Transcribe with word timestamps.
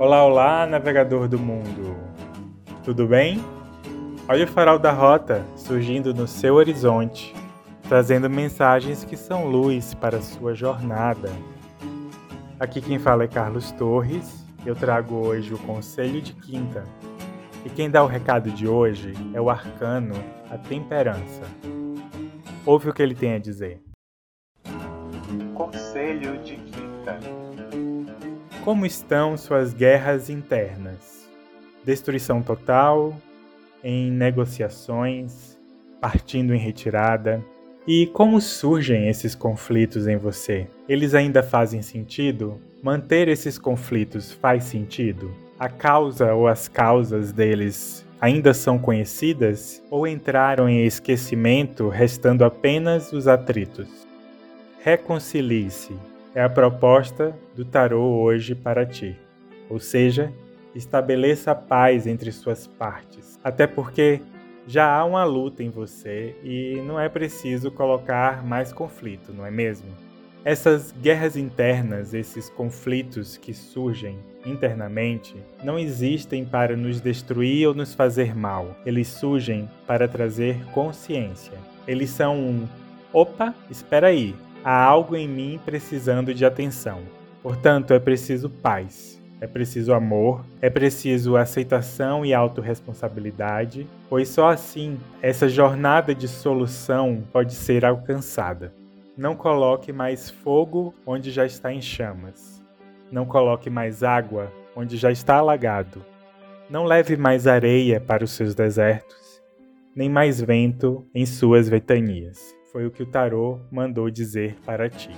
Olá, 0.00 0.24
olá, 0.24 0.66
navegador 0.66 1.28
do 1.28 1.38
mundo. 1.38 1.94
Tudo 2.82 3.06
bem? 3.06 3.38
Olha 4.26 4.46
o 4.46 4.48
farol 4.48 4.78
da 4.78 4.90
rota 4.90 5.44
surgindo 5.54 6.14
no 6.14 6.26
seu 6.26 6.54
horizonte, 6.54 7.34
trazendo 7.86 8.30
mensagens 8.30 9.04
que 9.04 9.14
são 9.14 9.44
luz 9.44 9.92
para 9.92 10.22
sua 10.22 10.54
jornada. 10.54 11.30
Aqui 12.58 12.80
quem 12.80 12.98
fala 12.98 13.24
é 13.24 13.28
Carlos 13.28 13.72
Torres. 13.72 14.42
Eu 14.64 14.74
trago 14.74 15.16
hoje 15.16 15.52
o 15.52 15.58
Conselho 15.58 16.22
de 16.22 16.32
Quinta. 16.32 16.82
E 17.62 17.68
quem 17.68 17.90
dá 17.90 18.02
o 18.02 18.06
recado 18.06 18.50
de 18.50 18.66
hoje 18.66 19.12
é 19.34 19.40
o 19.40 19.50
arcano, 19.50 20.14
a 20.50 20.56
temperança. 20.56 21.42
Ouve 22.64 22.88
o 22.88 22.94
que 22.94 23.02
ele 23.02 23.14
tem 23.14 23.34
a 23.34 23.38
dizer. 23.38 23.82
Conselho 25.52 26.38
de 26.38 26.56
Quinta. 26.56 27.18
Como 28.64 28.84
estão 28.84 29.38
suas 29.38 29.72
guerras 29.72 30.28
internas? 30.28 31.26
Destruição 31.82 32.42
total, 32.42 33.16
em 33.82 34.10
negociações, 34.10 35.58
partindo 35.98 36.54
em 36.54 36.58
retirada? 36.58 37.42
E 37.86 38.06
como 38.08 38.38
surgem 38.38 39.08
esses 39.08 39.34
conflitos 39.34 40.06
em 40.06 40.18
você? 40.18 40.66
Eles 40.86 41.14
ainda 41.14 41.42
fazem 41.42 41.80
sentido? 41.80 42.60
Manter 42.82 43.28
esses 43.28 43.58
conflitos 43.58 44.30
faz 44.30 44.64
sentido? 44.64 45.34
A 45.58 45.70
causa 45.70 46.34
ou 46.34 46.46
as 46.46 46.68
causas 46.68 47.32
deles 47.32 48.06
ainda 48.20 48.52
são 48.52 48.78
conhecidas 48.78 49.82
ou 49.90 50.06
entraram 50.06 50.68
em 50.68 50.84
esquecimento, 50.84 51.88
restando 51.88 52.44
apenas 52.44 53.10
os 53.10 53.26
atritos? 53.26 53.88
Reconcilie-se 54.82 56.09
é 56.34 56.42
a 56.42 56.48
proposta 56.48 57.36
do 57.54 57.64
tarô 57.64 58.20
hoje 58.20 58.54
para 58.54 58.86
ti. 58.86 59.16
Ou 59.68 59.78
seja, 59.78 60.32
estabeleça 60.74 61.54
paz 61.54 62.06
entre 62.06 62.30
suas 62.32 62.66
partes. 62.66 63.38
Até 63.42 63.66
porque 63.66 64.20
já 64.66 64.92
há 64.92 65.04
uma 65.04 65.24
luta 65.24 65.62
em 65.62 65.70
você 65.70 66.36
e 66.44 66.80
não 66.86 66.98
é 66.98 67.08
preciso 67.08 67.70
colocar 67.70 68.44
mais 68.44 68.72
conflito, 68.72 69.32
não 69.32 69.44
é 69.44 69.50
mesmo? 69.50 69.88
Essas 70.44 70.92
guerras 70.92 71.36
internas, 71.36 72.14
esses 72.14 72.48
conflitos 72.48 73.36
que 73.36 73.52
surgem 73.52 74.18
internamente, 74.46 75.36
não 75.62 75.78
existem 75.78 76.46
para 76.46 76.76
nos 76.76 77.00
destruir 77.00 77.68
ou 77.68 77.74
nos 77.74 77.92
fazer 77.92 78.34
mal. 78.34 78.74
Eles 78.86 79.08
surgem 79.08 79.68
para 79.86 80.08
trazer 80.08 80.56
consciência. 80.72 81.52
Eles 81.86 82.08
são 82.10 82.38
um 82.38 82.66
opa, 83.12 83.54
espera 83.70 84.06
aí, 84.06 84.34
há 84.64 84.82
algo 84.84 85.16
em 85.16 85.28
mim 85.28 85.60
precisando 85.64 86.34
de 86.34 86.44
atenção. 86.44 87.02
Portanto, 87.42 87.94
é 87.94 87.98
preciso 87.98 88.50
paz, 88.50 89.20
é 89.40 89.46
preciso 89.46 89.94
amor, 89.94 90.44
é 90.60 90.68
preciso 90.68 91.36
aceitação 91.36 92.24
e 92.24 92.34
autorresponsabilidade, 92.34 93.88
pois 94.08 94.28
só 94.28 94.50
assim 94.50 94.98
essa 95.22 95.48
jornada 95.48 96.14
de 96.14 96.28
solução 96.28 97.22
pode 97.32 97.54
ser 97.54 97.84
alcançada. 97.84 98.72
Não 99.16 99.34
coloque 99.34 99.92
mais 99.92 100.30
fogo 100.30 100.94
onde 101.06 101.30
já 101.30 101.44
está 101.46 101.72
em 101.72 101.80
chamas. 101.80 102.62
Não 103.10 103.24
coloque 103.24 103.68
mais 103.68 104.02
água 104.02 104.52
onde 104.76 104.96
já 104.96 105.10
está 105.10 105.36
alagado. 105.36 106.04
Não 106.68 106.84
leve 106.84 107.16
mais 107.16 107.46
areia 107.46 108.00
para 108.00 108.22
os 108.22 108.30
seus 108.30 108.54
desertos, 108.54 109.42
nem 109.94 110.08
mais 110.08 110.40
vento 110.40 111.04
em 111.14 111.26
suas 111.26 111.68
ventanias. 111.68 112.54
Foi 112.72 112.86
o 112.86 112.90
que 112.90 113.02
o 113.02 113.06
tarô 113.06 113.58
mandou 113.70 114.10
dizer 114.10 114.56
para 114.64 114.88
ti. 114.88 115.10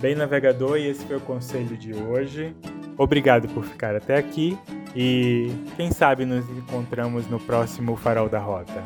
Bem, 0.00 0.14
navegador, 0.14 0.76
e 0.76 0.86
esse 0.86 1.04
foi 1.04 1.16
o 1.16 1.20
conselho 1.20 1.76
de 1.76 1.94
hoje. 1.94 2.54
Obrigado 2.96 3.48
por 3.48 3.64
ficar 3.64 3.94
até 3.94 4.16
aqui 4.16 4.58
e 4.94 5.52
quem 5.76 5.92
sabe 5.92 6.24
nos 6.24 6.48
encontramos 6.50 7.28
no 7.28 7.38
próximo 7.38 7.96
Farol 7.96 8.28
da 8.28 8.40
Rota. 8.40 8.82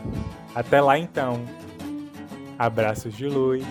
Até 0.54 0.80
lá 0.80 0.98
então. 0.98 1.42
Abraços 2.58 3.16
de 3.16 3.26
luz 3.26 3.64